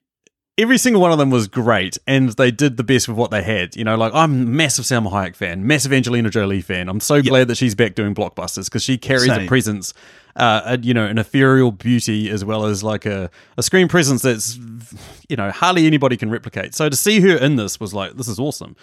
[0.60, 3.42] every single one of them was great, and they did the best with what they
[3.42, 3.76] had.
[3.76, 6.90] You know, like I'm a massive Salma Hayek fan, massive Angelina Jolie fan.
[6.90, 9.94] I'm so glad that she's back doing blockbusters because she carries a presence,
[10.36, 14.22] uh, a, you know, an ethereal beauty as well as like a, a screen presence
[14.22, 14.58] that's,
[15.30, 16.76] you know, hardly anybody can replicate.
[16.76, 18.76] So to see her in this was like, this is awesome.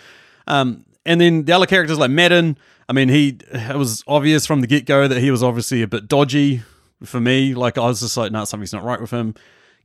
[0.47, 2.57] Um, and then the other characters like Madden,
[2.89, 5.87] I mean, he it was obvious from the get go that he was obviously a
[5.87, 6.63] bit dodgy
[7.05, 7.55] for me.
[7.55, 9.35] Like I was just like, no, something's not right with him.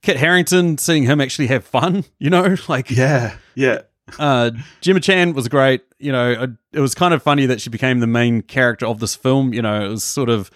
[0.01, 3.81] Kit Harington, seeing him actually have fun, you know, like Yeah, yeah,
[4.19, 5.81] uh, Gemma Chan was great.
[5.99, 8.99] You know, uh, it was kind of funny that she became the main character of
[8.99, 9.53] this film.
[9.53, 10.49] You know, it was sort of,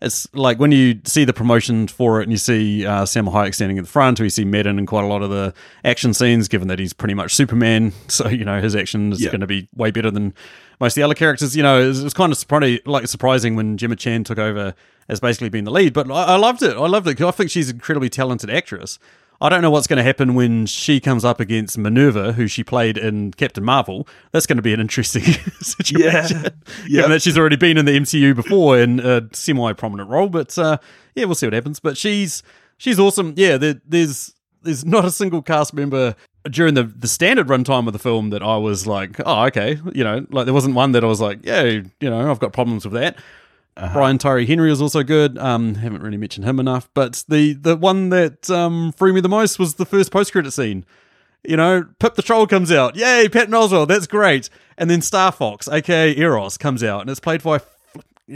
[0.00, 3.54] it's like when you see the promotion for it and you see uh, Salma Hayek
[3.54, 5.52] standing in the front, or you see Madden in quite a lot of the
[5.84, 7.92] action scenes, given that he's pretty much Superman.
[8.08, 9.30] So, you know, his action is Yeah.
[9.30, 10.32] going to be way better than
[10.80, 11.56] most of the other characters.
[11.56, 14.38] You know, it was, it was kind of surprising, like surprising when Gemma Chan took
[14.38, 14.74] over
[15.08, 15.92] as basically being the lead.
[15.92, 16.76] But I, I loved it.
[16.76, 18.98] I loved it because I think she's an incredibly talented actress.
[19.42, 22.62] I don't know what's going to happen when she comes up against Minerva, who she
[22.62, 24.06] played in Captain Marvel.
[24.30, 25.22] That's going to be an interesting
[25.60, 25.98] situation.
[26.06, 26.48] yeah,
[26.86, 30.78] Given that she's already been in the MCU before in a semi-prominent role, but uh,
[31.16, 31.80] yeah, we'll see what happens.
[31.80, 32.44] But she's
[32.76, 33.34] she's awesome.
[33.36, 36.14] Yeah, there, there's there's not a single cast member
[36.48, 40.04] during the the standard runtime of the film that I was like, oh, okay, you
[40.04, 42.84] know, like there wasn't one that I was like, yeah, you know, I've got problems
[42.84, 43.16] with that.
[43.92, 45.38] Brian Tyree Henry was also good.
[45.38, 49.28] Um, haven't really mentioned him enough, but the the one that um threw me the
[49.28, 50.84] most was the first post credit scene.
[51.42, 52.94] You know, Pip the Troll comes out.
[52.96, 54.48] Yay, Patton Oswalt, that's great.
[54.78, 57.60] And then Star Fox, aka Eros, comes out, and it's played by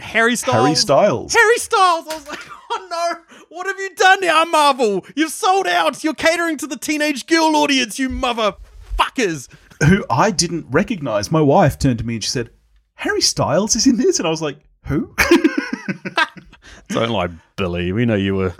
[0.01, 0.57] Harry Styles.
[0.64, 1.35] Harry Styles.
[1.35, 2.09] Harry Styles.
[2.09, 2.40] I was like,
[2.72, 5.05] oh no, what have you done now, Marvel?
[5.14, 6.03] You've sold out.
[6.03, 9.49] You're catering to the teenage girl audience, you motherfuckers.
[9.87, 11.31] who I didn't recognize.
[11.31, 12.51] My wife turned to me and she said,
[12.94, 15.14] "Harry Styles is in this," and I was like, "Who?"
[16.88, 17.92] Don't lie, Billy.
[17.92, 18.55] We know you were.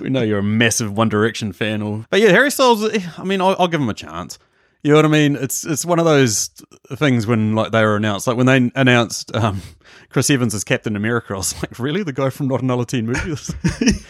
[0.00, 1.82] we know you're a massive One Direction fan.
[1.82, 2.86] Or, but yeah, Harry Styles.
[3.18, 4.38] I mean, I'll, I'll give him a chance.
[4.84, 5.36] You know what I mean?
[5.36, 6.50] It's it's one of those
[6.96, 9.62] things when like they were announced, like when they announced um,
[10.10, 11.32] Chris Evans as Captain America.
[11.32, 13.30] I was like, really, the guy from Not Another Teen Movie?
[13.30, 14.04] or the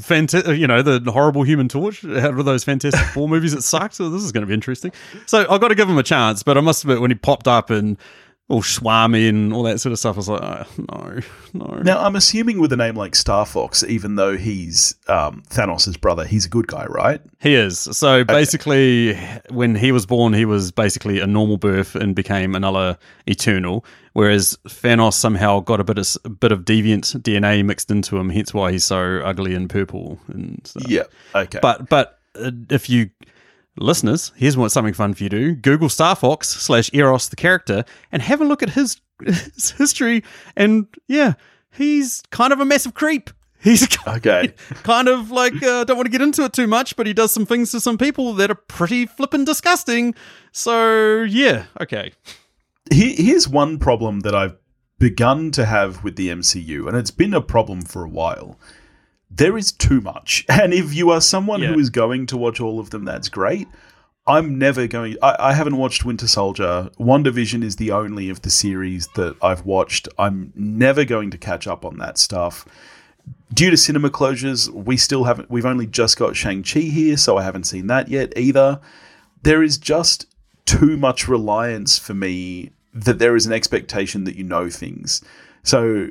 [0.00, 3.94] fanta- you know, the horrible Human Torch out of those Fantastic Four movies that sucked.
[3.94, 4.90] So this is going to be interesting.
[5.26, 6.42] So I've got to give him a chance.
[6.42, 7.98] But I must admit, when he popped up and
[8.48, 11.20] all swami and all that sort of stuff, I was like, oh, no,
[11.54, 11.82] no.
[11.82, 16.26] Now, I'm assuming with a name like Star Fox, even though he's um, Thanos' brother,
[16.26, 17.22] he's a good guy, right?
[17.40, 17.78] He is.
[17.78, 19.14] So basically,
[19.48, 23.84] when he was born, he was basically a normal birth and became another Eternal.
[24.12, 28.28] Whereas Thanos somehow got a bit of a bit of deviant DNA mixed into him,
[28.28, 30.86] hence why he's so ugly and purple and stuff.
[30.86, 31.02] Yeah.
[31.34, 31.58] Okay.
[31.60, 33.10] But but uh, if you
[33.76, 37.36] listeners, here's what something fun for you to do: Google Star Fox slash Eros the
[37.36, 40.22] character and have a look at his, his history.
[40.56, 41.34] And yeah,
[41.72, 43.30] he's kind of a massive creep.
[43.64, 44.52] He's Okay.
[44.82, 47.32] kind of like uh, don't want to get into it too much, but he does
[47.32, 50.14] some things to some people that are pretty flippin' disgusting.
[50.52, 52.12] So yeah, okay.
[52.92, 54.56] Here- here's one problem that I've
[54.98, 58.58] begun to have with the MCU, and it's been a problem for a while.
[59.36, 60.44] There is too much.
[60.48, 61.68] And if you are someone Yeah.
[61.72, 63.68] who is going to watch all of them, that's great.
[64.26, 65.16] I'm never going.
[65.22, 66.88] I, I haven't watched Winter Soldier.
[66.98, 70.08] WandaVision is the only of the series that I've watched.
[70.18, 72.64] I'm never going to catch up on that stuff.
[73.52, 75.50] Due to cinema closures, we still haven't.
[75.50, 78.80] We've only just got Shang Chi here, so I haven't seen that yet either.
[79.42, 80.26] There is just
[80.64, 85.22] too much reliance for me that there is an expectation that you know things.
[85.62, 86.08] So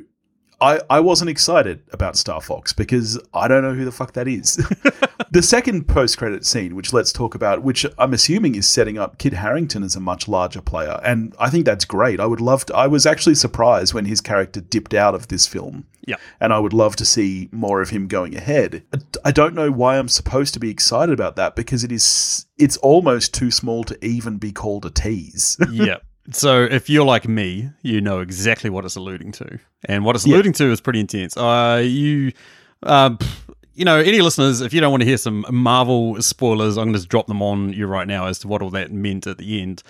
[0.64, 4.26] I, I wasn't excited about Star Fox because I don't know who the fuck that
[4.26, 4.56] is.
[5.30, 9.18] the second post credit scene, which let's talk about, which I'm assuming is setting up
[9.18, 10.98] Kit Harington as a much larger player.
[11.04, 12.18] And I think that's great.
[12.18, 12.74] I would love to.
[12.74, 15.86] I was actually surprised when his character dipped out of this film.
[16.06, 16.16] Yeah.
[16.40, 18.84] And I would love to see more of him going ahead.
[19.22, 22.78] I don't know why I'm supposed to be excited about that because it is it's
[22.78, 25.58] almost too small to even be called a tease.
[25.70, 25.98] yeah.
[26.32, 30.24] So if you're like me, you know exactly what it's alluding to, and what it's
[30.24, 31.36] alluding to is pretty intense.
[31.36, 32.32] Uh, you,
[32.82, 33.18] um,
[33.74, 36.94] you know, any listeners, if you don't want to hear some Marvel spoilers, I'm going
[36.94, 39.38] to just drop them on you right now as to what all that meant at
[39.38, 39.82] the end.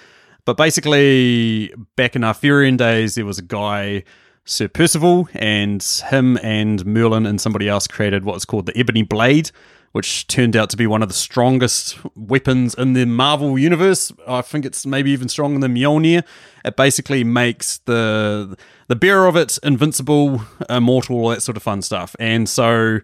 [0.44, 4.04] But basically, back in Arthurian days, there was a guy,
[4.44, 9.50] Sir Percival, and him and Merlin and somebody else created what's called the Ebony Blade,
[9.94, 14.10] which turned out to be one of the strongest weapons in the Marvel universe.
[14.26, 16.24] I think it's maybe even stronger than Mjolnir.
[16.64, 18.56] It basically makes the
[18.88, 22.16] the bearer of it invincible, immortal, all that sort of fun stuff.
[22.18, 22.98] And so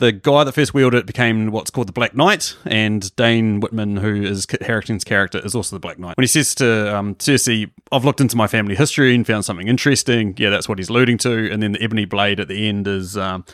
[0.00, 3.96] the guy that first wielded it became what's called the Black Knight, and Dane Whitman,
[3.96, 6.18] who is Kit Harington's character, is also the Black Knight.
[6.18, 9.66] When he says to um, Cersei, I've looked into my family history and found something
[9.66, 11.50] interesting, yeah, that's what he's alluding to.
[11.50, 13.46] And then the Ebony Blade at the end is um,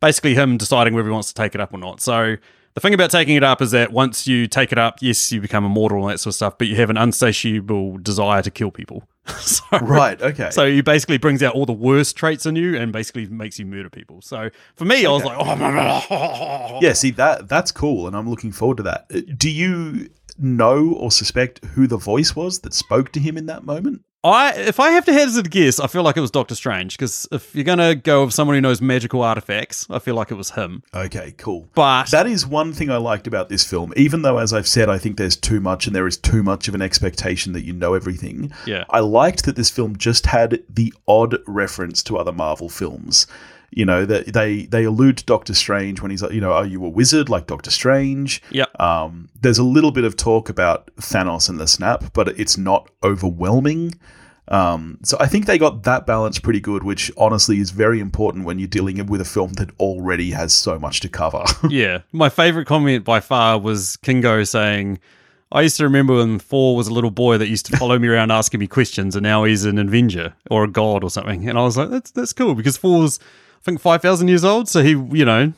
[0.00, 2.00] basically him deciding whether he wants to take it up or not.
[2.00, 2.36] So
[2.74, 5.40] the thing about taking it up is that once you take it up, yes, you
[5.40, 8.70] become immortal and that sort of stuff, but you have an unsatiable desire to kill
[8.70, 9.08] people.
[9.40, 10.20] so, right.
[10.20, 10.50] Okay.
[10.50, 13.66] so he basically brings out all the worst traits in you and basically makes you
[13.66, 14.22] murder people.
[14.22, 16.92] So for me, I was like, oh, yeah.
[16.92, 19.36] See that that's cool, and I'm looking forward to that.
[19.36, 20.08] Do you
[20.40, 24.02] know or suspect who the voice was that spoke to him in that moment?
[24.22, 26.96] I if I have to hazard a guess, I feel like it was Doctor Strange
[26.96, 30.34] because if you're gonna go with someone who knows magical artifacts, I feel like it
[30.34, 30.82] was him.
[30.94, 31.32] Okay.
[31.38, 31.68] Cool.
[31.74, 33.94] But That is one thing I liked about this film.
[33.96, 36.68] Even though, as I've said, I think there's too much and there is too much
[36.68, 38.52] of an expectation that you know everything.
[38.66, 38.84] Yeah.
[38.90, 43.26] I liked that this film just had the odd reference to other Marvel films.
[43.70, 46.66] You know, that they they allude to Doctor Strange when he's like, you know, are
[46.66, 48.42] you a wizard like Doctor Strange?
[48.50, 48.80] Yep.
[48.80, 52.90] Um, there's a little bit of talk about Thanos and the snap, but it's not
[53.02, 53.94] overwhelming.
[54.50, 58.44] Um, so I think they got that balance pretty good, which honestly is very important
[58.44, 61.44] when you're dealing with a film that already has so much to cover.
[61.70, 64.98] yeah, my favorite comment by far was Kingo saying.
[65.52, 68.06] I used to remember when Thor was a little boy that used to follow me
[68.06, 71.48] around asking me questions, and now he's an Avenger or a god or something.
[71.48, 73.18] And I was like, that's that's cool because Thor's,
[73.60, 75.52] I think, five thousand years old, so he, you know,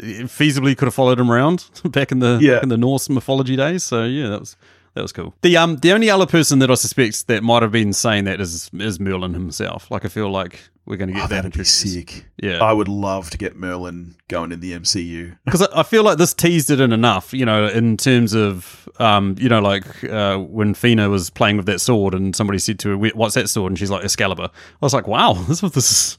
[0.00, 2.60] feasibly could have followed him around back in the Yeah.
[2.62, 3.84] in the Norse mythology days.
[3.84, 4.56] So yeah, that was
[4.94, 5.34] that was cool.
[5.42, 8.40] The um the only other person that I suspect that might have been saying that
[8.40, 9.90] is is Merlin himself.
[9.90, 11.80] Like I feel like we're going to get Oh, that introduced.
[11.80, 12.26] sick.
[12.40, 12.62] Yeah.
[12.62, 15.36] I would love to get Merlin going in the MCU.
[15.44, 18.88] because I I feel like this teased it in enough, you know, in terms of,
[19.00, 22.78] um, you know, like uh, when Thena was playing with that sword and somebody said
[22.80, 25.72] to her, "What's that sword?" and she's like, "Excalibur." I was like, "Wow, this is
[25.72, 26.18] this is."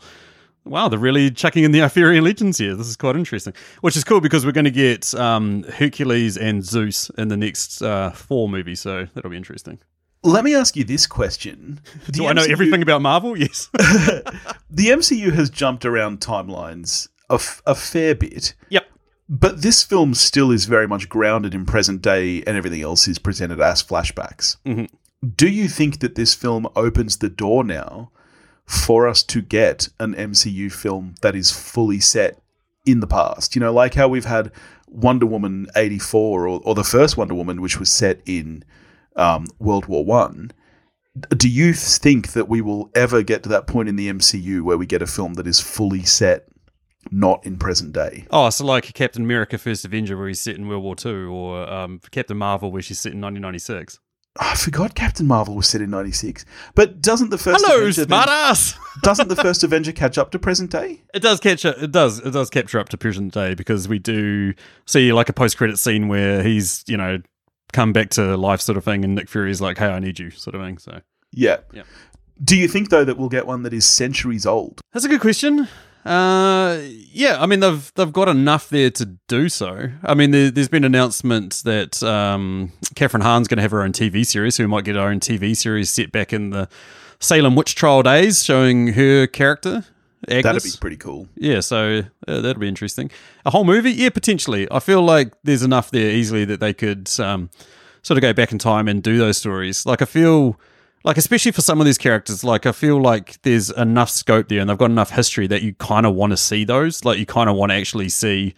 [0.70, 2.76] Wow, they're really chucking in the Arthurian legends here.
[2.76, 3.54] This is quite interesting.
[3.82, 7.82] Which is cool because we're going to get um, Hercules and Zeus in the next
[7.82, 9.80] uh, Thor movie, so that'll be interesting.
[10.24, 11.80] let me ask you this question:
[12.12, 13.38] Do The I know everything about Marvel?
[13.38, 13.70] Yes.
[14.70, 18.86] The MCU has jumped around timelines a, f- a fair bit, yep.
[19.30, 23.18] but this film still is very much grounded in present day, and everything else is
[23.18, 24.58] presented as flashbacks.
[24.66, 24.90] Mhm.
[25.36, 28.12] Do you think that this film opens the door now
[28.68, 32.42] for us to get an MCU film that is fully set
[32.86, 33.56] in the past?
[33.56, 34.52] You know, like how we've had
[34.88, 38.64] Wonder Woman eighty four, or, or the first Wonder Woman, which was set in
[39.16, 40.52] um, World War One.
[41.36, 44.78] Do you think that we will ever get to that point in the MCU where
[44.78, 46.48] we get a film that is fully set,
[47.10, 48.28] not in present day?
[48.30, 51.68] Oh, so like Captain America: First Avenger, where he's set in World War Two, or
[51.70, 54.00] um, Captain Marvel, where she's set in 1996.
[54.39, 56.45] I forgot Captain Marvel was set in '96,
[56.76, 58.78] but doesn't the first Hello, Avenger then- smartass.
[59.04, 61.02] doesn't the first Avenger catch up to present day?
[61.13, 61.78] It does catch up.
[61.82, 62.19] It does.
[62.19, 64.54] It does capture up to present day because we do
[64.86, 67.19] see like a post credit scene where he's you know
[67.73, 70.32] come back to life sort of thing, and Nick Fury's like, "Hey, I need you,"
[70.32, 70.78] sort of thing.
[70.78, 71.58] So Yeah.
[71.73, 71.84] Yeah.
[72.43, 74.80] Do you think though that we'll get one that is centuries old?
[74.93, 75.67] that's a good question.
[76.08, 76.80] Uh,
[77.12, 79.89] yeah, I mean they've they've got enough there to do so.
[80.04, 83.91] I mean, there, there's been announcements that um, Kathryn Hahn's going to have her own
[83.91, 86.70] TV series, so we might get our own TV series set back in the
[87.20, 89.84] Salem witch trial days, showing her character.
[90.30, 90.43] Agnes.
[90.43, 91.28] That'd be pretty cool.
[91.36, 93.12] Yeah, so uh, that'd be interesting.
[93.46, 93.91] A whole movie?
[93.91, 94.67] Yeah, potentially.
[94.72, 97.50] I feel like there's enough there easily that they could um,
[98.02, 99.86] sort of go back in time and do those stories.
[99.86, 100.60] Like, I feel
[101.04, 104.60] like, especially for some of these characters, like, I feel like there's enough scope there
[104.60, 107.06] and they've got enough history that you kind of want to see those.
[107.06, 108.56] Like, you kind of want to actually see,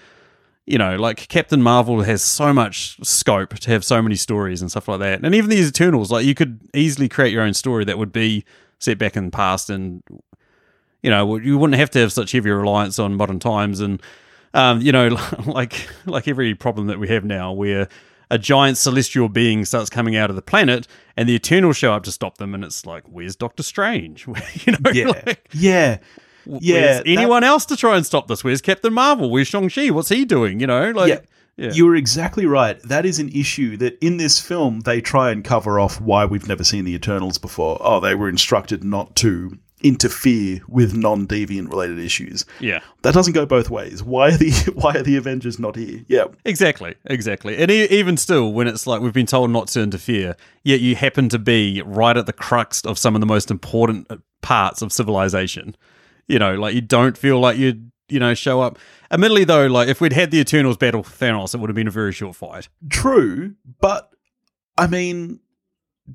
[0.65, 4.71] you know, like Captain Marvel has so much scope to have so many stories and
[4.71, 5.23] stuff like that.
[5.23, 8.45] And even these Eternals, like, you could easily create your own story that would be
[8.79, 10.01] set back in the past and
[11.01, 14.01] you know, you wouldn't have to have such heavy reliance on modern times and,
[14.53, 17.87] um, you know, like like every problem that we have now, where
[18.31, 20.87] a giant celestial being starts coming out of the planet
[21.17, 24.25] and the Eternals show up to stop them, and it's like, where's Doctor Strange?
[24.65, 25.07] you know, Yeah.
[25.07, 25.97] like, yeah.
[26.45, 26.81] Yeah.
[26.81, 28.43] where's that- anyone else to try and stop this?
[28.43, 29.29] Where's Captain Marvel?
[29.29, 29.89] Where's Shang Chi?
[29.89, 30.59] What's he doing?
[30.59, 31.19] You know, like, Yeah.
[31.57, 31.71] yeah.
[31.73, 32.81] You're exactly right.
[32.83, 36.47] That is an issue that in this film they try and cover off why we've
[36.47, 37.77] never seen the Eternals before.
[37.81, 42.45] Oh, they were instructed not to interfere with non-deviant related issues.
[42.59, 42.79] yeah.
[43.01, 44.03] That doesn't go both ways.
[44.03, 46.03] Why are the why are the Avengers not here?
[46.07, 46.25] Yeah.
[46.45, 47.55] Exactly, exactly.
[47.57, 50.95] And e- even still, when it's like we've been told not to interfere, yet you
[50.95, 54.81] happen to be right at the crux of some of the most important uh, parts
[54.81, 55.75] of civilization.
[56.27, 58.77] You know, like you don't feel like you'd, you know, show up.
[59.11, 61.91] Admittedly, though, like if we'd had the Eternals battle Thanos, it would have been a
[61.91, 62.67] very short fight.
[62.89, 64.11] True, but
[64.77, 65.39] I mean,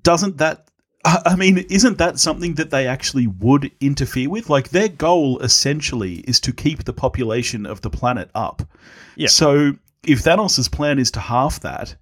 [0.03, 0.69] doesn't that?
[1.05, 4.51] I I mean, isn't that something that they actually would interfere with?
[4.51, 8.63] Like their goal essentially is to keep the population of the planet up.
[9.17, 9.29] Yeah.
[9.29, 11.97] So if Thanos' plan is to halve that,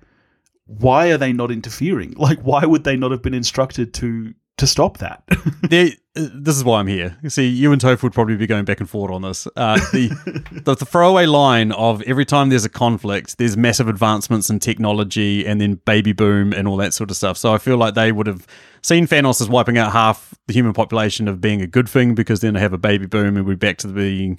[0.67, 2.15] why are they not interfering?
[2.19, 5.23] Like, why would they not have been instructed to to stop that?
[6.15, 7.17] This is why I'm here.
[7.29, 9.49] See, you and Toph would probably be going back and forth on this.
[9.57, 10.09] Uh, the,
[10.65, 15.47] the the throwaway line of every time there's a conflict, there's massive advancements in technology,
[15.47, 17.39] and then baby boom and all that sort of stuff.
[17.39, 18.47] So I feel like they would have
[18.83, 22.41] seen Thanos as wiping out half the human population of being a good thing because
[22.41, 24.39] then they have a baby boom and we're back to being,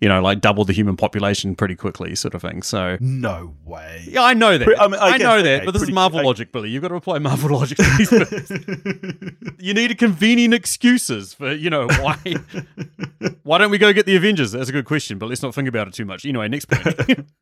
[0.00, 2.62] you know, like double the human population pretty quickly, sort of thing.
[2.62, 4.04] So no way.
[4.08, 4.64] yeah, I know that.
[4.64, 6.52] Pre- I mean, I I, guess- know that, okay, but this is Marvel I- logic,
[6.52, 6.70] Billy.
[6.70, 9.54] You've got to apply Marvel logic to these things.
[9.58, 12.16] you need convenient excuses for, you know, why
[13.42, 14.52] why don't we go get the Avengers?
[14.52, 16.24] That's a good question, but let's not think about it too much.
[16.24, 17.26] Anyway, next point.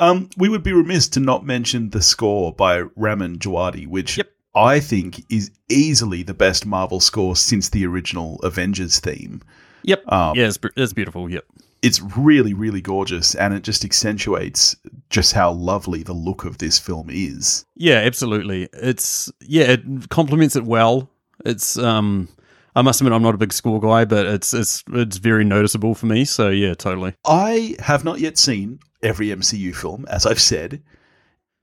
[0.00, 4.30] Um, we would be remiss to not mention the score by Ramin Djawadi, which Yep.
[4.54, 9.42] I think is easily the best Marvel score since the original Avengers theme.
[9.82, 10.02] yep.
[10.12, 11.28] Um, yeah, it's, it's beautiful.
[11.28, 11.44] Yep.
[11.82, 14.76] It's really, really gorgeous, and it just accentuates
[15.10, 17.64] just how lovely the look of this film is.
[17.76, 18.68] Yeah, absolutely.
[18.72, 21.08] It's yeah, it complements it well.
[21.44, 22.28] It's um
[22.74, 25.94] I must admit I'm not a big score guy, but it's it's it's very noticeable
[25.94, 26.24] for me.
[26.24, 27.14] So yeah, totally.
[27.26, 30.82] I have not yet seen every MCU film, as I've said.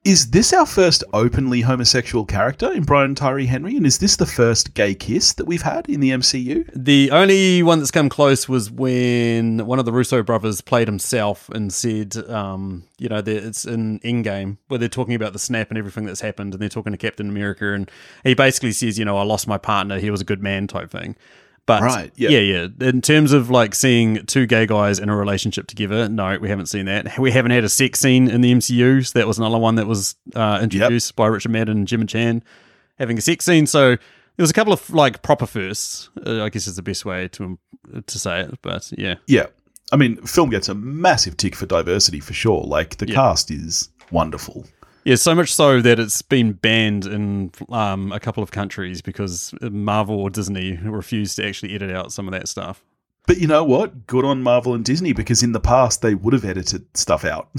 [0.06, 3.76] Is this our first openly homosexual character in Brian Tyree Henry?
[3.76, 6.70] And is this the first gay kiss that we've had in the MCU?
[6.76, 11.50] The only one that's come close was when one of the Russo brothers played himself
[11.50, 15.78] and said, um, you know, it's in Endgame where they're talking about the snap and
[15.80, 17.90] everything that's happened, and they're talking to Captain America, and
[18.24, 20.92] he basically says, you know, I lost my partner, he was a good man type
[20.92, 21.16] thing.
[21.68, 22.30] But Right, yeah.
[22.30, 22.40] yeah,
[22.80, 22.88] yeah.
[22.88, 26.68] In terms of like seeing two gay guys in a relationship together, no, we haven't
[26.68, 27.18] seen that.
[27.18, 29.06] We haven't had a sex scene in the MCU.
[29.06, 32.44] So that was another one that was uh, introduced by Richard Madden and Gemma Chan
[33.00, 33.66] having a sex scene.
[33.66, 33.98] So there
[34.44, 36.10] was a couple of like proper firsts.
[36.26, 37.58] Uh, I guess is the best way to
[38.06, 38.60] to say it.
[38.62, 39.48] But yeah, Yeah.
[39.92, 42.64] I mean, film gets a massive tick for diversity for sure.
[42.64, 43.14] Like, the Yeah.
[43.16, 44.66] cast is wonderful.
[45.06, 49.54] Yeah, so much so that it's been banned in um, a couple of countries because
[49.62, 52.84] Marvel or Disney refused to actually edit out some of that stuff.
[53.28, 54.08] But you know what?
[54.08, 57.50] Good on Marvel and Disney because in the past they would have edited stuff out.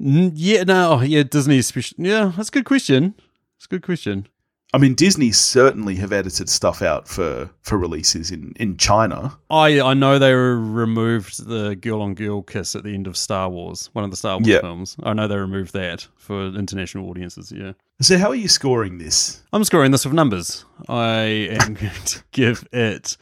[0.00, 2.08] Yeah, no, yeah, Disney especially.
[2.08, 3.14] Yeah, that's a good question.
[3.56, 4.28] It's a good question.
[4.74, 9.38] I mean, Disney certainly have edited stuff out for, for releases in, in China.
[9.48, 13.48] I I know they removed the girl on girl kiss at the end of Star
[13.48, 14.60] Wars, one of the Star Wars Yeah.
[14.60, 14.96] films.
[15.02, 17.50] I know they removed that for international audiences.
[17.50, 19.42] Yeah, So, how are you scoring this?
[19.54, 20.66] I'm scoring this with numbers.
[20.88, 23.16] I am going to give it.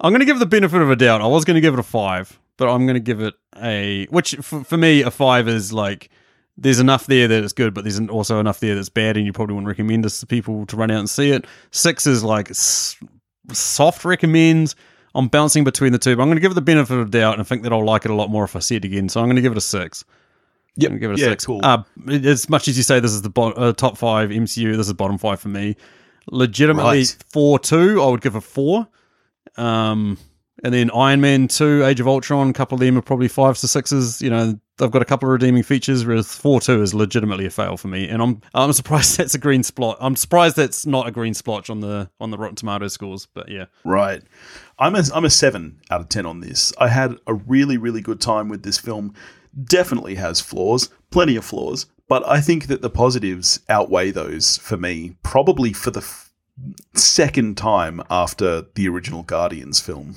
[0.00, 1.20] I'm going to give it the benefit of a doubt.
[1.20, 4.06] I was going to give it a five, but I'm going to give it a.
[4.06, 6.10] Which for, for me, a five is like
[6.56, 9.32] there's enough there that it's good, but there's also enough there that's bad, and you
[9.32, 11.46] probably wouldn't recommend this to people to run out and see it.
[11.70, 12.96] Six is like s-
[13.52, 14.74] soft recommends.
[15.14, 17.18] I'm bouncing between the two, but I'm going to give it the benefit of the
[17.18, 18.84] doubt, and I think that I'll like it a lot more if I see it
[18.84, 19.08] again.
[19.08, 20.04] So I'm going to give it a six.
[20.76, 20.90] Yep.
[20.90, 21.44] I'm give it a yeah, six.
[21.44, 21.60] cool.
[21.62, 24.86] Uh, as much as you say this is the bo- uh, top five MCU, this
[24.86, 25.76] is bottom five for me.
[26.30, 27.16] Legitimately Right.
[27.30, 28.88] Thor two, I would give a four.
[29.56, 30.16] Um,
[30.64, 33.60] and then Iron Man two, Age of Ultron, a couple of them are probably fives
[33.62, 34.22] to sixes.
[34.22, 36.04] You know, they've got a couple of redeeming features.
[36.04, 39.38] Whereas Thor two is legitimately a fail for me, and I'm I'm surprised that's a
[39.38, 39.96] green splot.
[40.00, 43.26] I'm surprised that's not a green splotch on the on the Rotten Tomatoes scores.
[43.26, 44.22] But yeah, Right.
[44.78, 46.72] I'm a, I'm a 7 out of 10 on this.
[46.78, 49.14] I had a really, really good time with this film.
[49.64, 54.76] Definitely has flaws, plenty of flaws, but I think that the positives outweigh those for
[54.76, 56.32] me, probably for the f-
[56.94, 60.16] second time after the original Guardians film.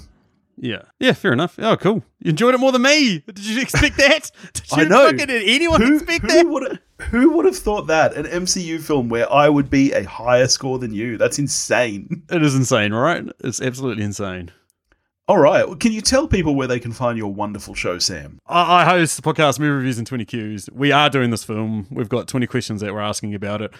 [0.58, 1.14] Yeah, yeah.
[1.14, 1.56] Fair enough.
[1.60, 2.03] Oh, cool.
[2.20, 3.24] You enjoyed it more than me.
[3.28, 4.32] Did you expect that?
[4.53, 5.06] Did you I know.
[5.06, 6.47] Fucking, did anyone Who, expect who that?
[6.47, 6.80] would
[7.10, 10.80] who would have thought that an MCU film where I would be a higher score
[10.80, 11.18] than you?
[11.18, 12.24] That's insane.
[12.32, 13.26] It is insane, right?
[13.43, 14.51] It's absolutely insane.
[15.28, 18.39] All right, well, can you tell people where they can find your wonderful show, Sam?
[18.45, 20.72] I, host the podcast Movie Reviews in 20 Qs.
[20.72, 21.88] We are doing this film.
[21.89, 23.74] We've got 20 questions that we're asking about it.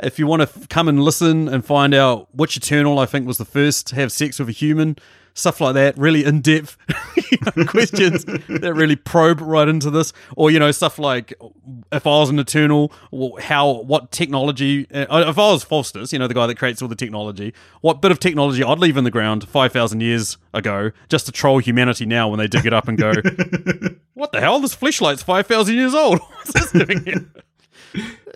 [0.00, 3.26] If you want to f- come and listen and find out which Eternal I think
[3.26, 4.96] was the first to have sex with a human,
[5.34, 6.76] stuff like that, really in depth
[7.30, 11.32] you know, questions that really probe right into this, or you know stuff like
[11.90, 12.92] if I was an Eternal,
[13.40, 14.86] how what technology?
[14.90, 18.00] Uh, if I was Phastos, you know the guy that creates all the technology, what
[18.02, 21.58] bit of technology I'd leave in the ground five thousand years ago just to troll
[21.58, 23.12] humanity now when they dig it up and go,
[24.14, 24.60] what the hell?
[24.60, 26.18] This fleshlight's five thousand years old.
[26.44, 27.26] What's this doing here?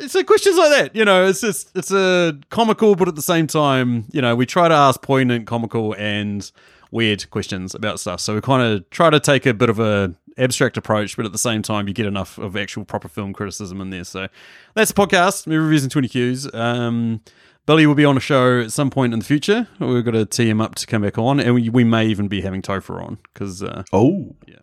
[0.08, 3.46] So questions like that, you know, it's just it's a comical, but at the same
[3.46, 6.50] time, you know, we try to ask poignant, comical, and
[6.90, 8.20] weird questions about stuff.
[8.20, 11.32] So we kind of try to take a bit of a abstract approach, but at
[11.32, 14.04] the same time, you get enough of actual proper film criticism in there.
[14.04, 14.28] So
[14.74, 16.54] that's the podcast, movie reviews in twenty Qs.
[16.54, 17.20] Um,
[17.66, 19.66] Billy will be on a show at some point in the future.
[19.80, 22.28] We've got to tee him up to come back on, and we, we may even
[22.28, 24.58] be having Topher on because uh, Oh, Yeah.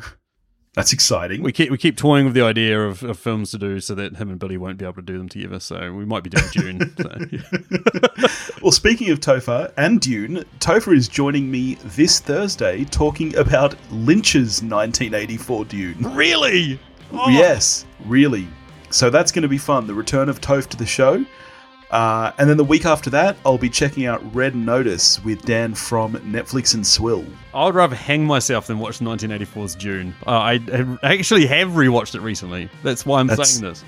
[0.76, 1.44] That's exciting.
[1.44, 4.16] we keep we keep toying with the idea of, of films to do so that
[4.16, 5.60] him and Billy won't be able to do them together.
[5.60, 6.94] So we might be doing Dune.
[6.98, 8.28] so, yeah.
[8.62, 14.64] Well, speaking of Topher and Dune, Topher is joining me this Thursday talking about Lynch's
[14.64, 16.16] 1984 Dune.
[16.16, 16.80] Really?
[17.12, 17.30] Oh.
[17.30, 18.48] Yes, really.
[18.90, 19.86] So that's going to be fun.
[19.86, 21.24] The return of Toph to the show.
[21.94, 25.76] Uh, and then the week after that, I'll be checking out Red Notice with Dan
[25.76, 27.24] from Netflix and Swill.
[27.54, 30.16] I would rather hang myself than watch 1984's Dune.
[30.26, 32.68] Uh, I, I actually have rewatched it recently.
[32.82, 33.84] That's why I'm That's- saying this.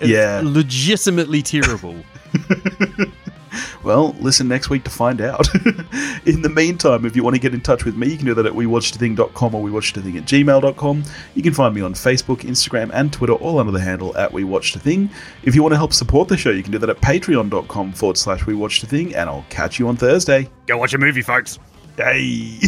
[0.00, 0.40] It's yeah.
[0.42, 1.94] legitimately terrible.
[3.82, 5.48] Well, listen next week to find out.
[6.26, 8.34] in the meantime, if you want to get in touch with me, you can do
[8.34, 11.04] that at wewatchedathing.com or wewatchedathing at gmail.com.
[11.34, 15.10] You can find me on Facebook, Instagram, and Twitter, all under the handle at wewatchedathing.
[15.44, 18.18] If you want to help support the show, you can do that at patreon.com forward
[18.18, 20.48] slash wewatchedathing, and I'll catch you on Thursday.
[20.66, 21.58] Go watch a movie, folks.
[21.96, 22.58] Hey!